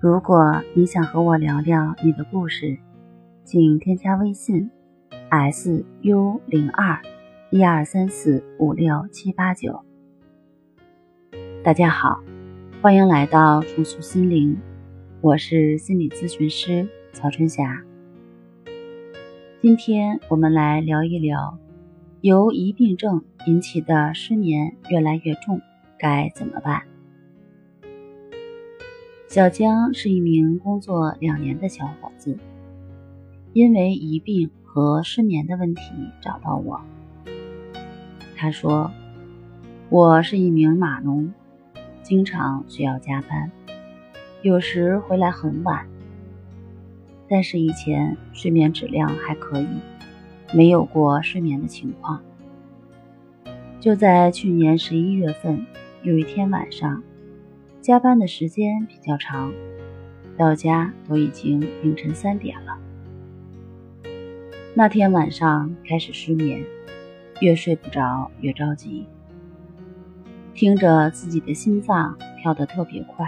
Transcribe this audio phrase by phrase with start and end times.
[0.00, 2.78] 如果你想和我聊聊你的故事，
[3.44, 4.70] 请添加微信
[5.28, 6.98] s u 零二
[7.50, 9.84] 一二三四五六七八九。
[11.62, 12.18] 大家好，
[12.80, 14.58] 欢迎来到重塑心灵，
[15.20, 17.82] 我是心理咨询师曹春霞。
[19.60, 21.58] 今天我们来聊一聊，
[22.22, 25.60] 由疑病症引起的失眠越来越重，
[25.98, 26.89] 该怎么办？
[29.30, 32.36] 小江是一名工作两年的小伙子，
[33.52, 35.82] 因为疑病和失眠的问题
[36.20, 36.80] 找到我。
[38.36, 38.90] 他说
[39.88, 41.32] ：“我是一名码农，
[42.02, 43.52] 经常需要加班，
[44.42, 45.86] 有时回来很晚。
[47.28, 49.68] 但是以前睡眠质量还可以，
[50.52, 52.20] 没有过失眠的情况。
[53.78, 55.64] 就在去年十一月份，
[56.02, 57.00] 有一天晚上。”
[57.90, 59.52] 加班的时间比较长，
[60.38, 62.78] 到家都已经凌晨三点了。
[64.74, 66.64] 那天晚上开始失眠，
[67.40, 69.08] 越睡不着越着急，
[70.54, 73.26] 听着自己的心脏跳得特别快。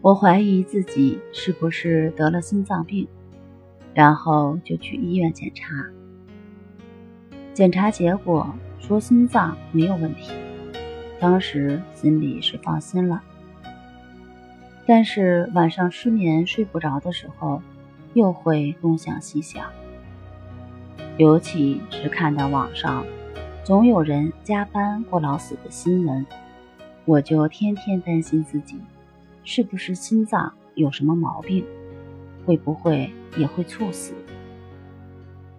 [0.00, 3.06] 我怀疑自己是不是得了心脏病，
[3.94, 5.72] 然后就去医院检查。
[7.52, 10.32] 检查结果说心脏没有问题。
[11.24, 13.22] 当时心里是放心了，
[14.84, 17.62] 但是晚上失眠睡不着的时候，
[18.12, 19.64] 又会东想西想。
[21.16, 23.06] 尤其是看到网上
[23.64, 26.26] 总有人加班过劳死的新闻，
[27.06, 28.78] 我就天天担心自己
[29.44, 31.64] 是不是心脏有什么毛病，
[32.44, 34.12] 会不会也会猝死。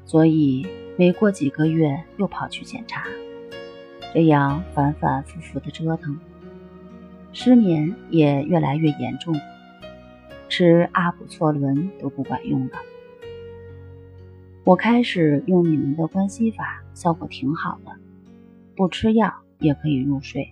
[0.05, 3.03] 所以没过几个月又跑去检查。
[4.15, 6.17] 这样反反复复的折腾，
[7.33, 9.35] 失眠也越来越严重，
[10.47, 12.77] 吃阿普唑仑都不管用了。
[14.63, 17.91] 我开始用你们的关系法，效果挺好的，
[18.73, 20.49] 不吃药也可以入睡。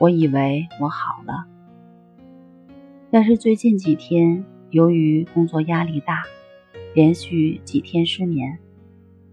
[0.00, 1.46] 我以为我好了，
[3.12, 6.24] 但是最近几天由于工作压力大，
[6.96, 8.58] 连续几天失眠，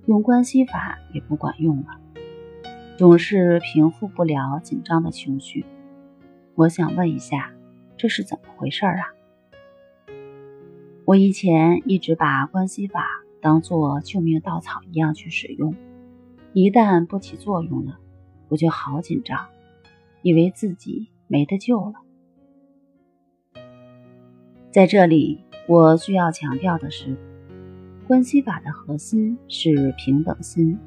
[0.05, 1.87] 用关系法也不管用了。
[2.97, 5.65] 总是平复不了紧张的情绪，
[6.55, 7.51] 我想问一下，
[7.97, 9.03] 这是怎么回事啊？
[11.03, 13.05] 我以前一直把关系法
[13.41, 15.75] 当做救命稻草一样去使用，
[16.53, 17.99] 一旦不起作用了，
[18.47, 19.45] 我就好紧张，
[20.21, 21.95] 以为自己没得救了。
[24.71, 27.17] 在这里，我需要强调的是，
[28.07, 30.79] 关系法的核心是平等心。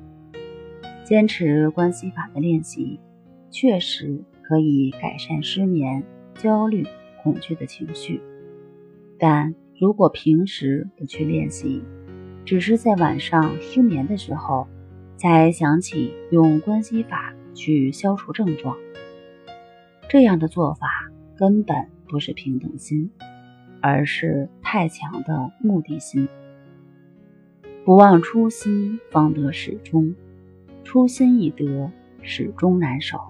[1.08, 3.00] 坚持关系法的练习，
[3.48, 6.04] 确实可以改善失眠、
[6.34, 6.86] 焦虑、
[7.22, 8.20] 恐惧的情绪。
[9.18, 11.82] 但如果平时不去练习，
[12.44, 14.68] 只是在晚上失眠的时候
[15.16, 18.76] 才想起用关系法去消除症状，
[20.10, 21.74] 这样的做法根本
[22.06, 23.10] 不是平等心，
[23.80, 26.28] 而是太强的目的心。
[27.86, 30.14] 不忘初心，方得始终。
[30.88, 33.20] 初心易得，始终难守。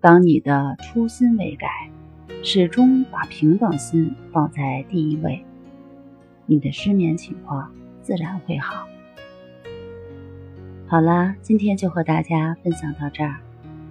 [0.00, 1.68] 当你的初心未改，
[2.42, 5.44] 始终把平等心放在第一位，
[6.46, 7.72] 你的失眠情况
[8.02, 8.88] 自然会好。
[10.88, 13.36] 好啦，今天就和大家分享到这儿，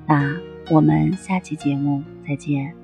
[0.06, 0.36] 那
[0.70, 2.79] 我们下期节目再见。